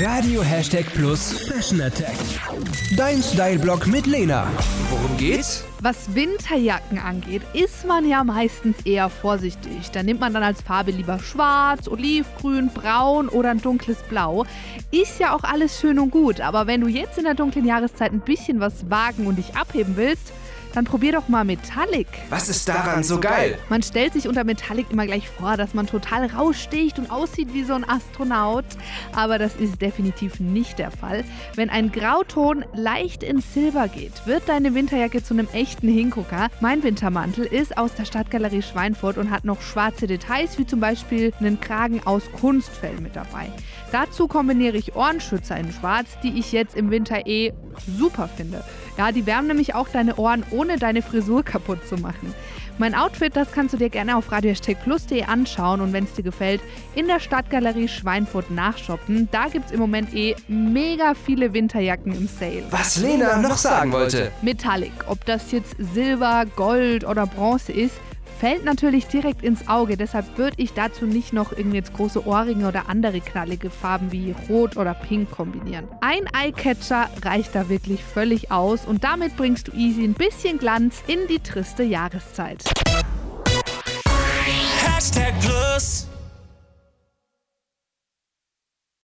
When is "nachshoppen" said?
58.50-59.28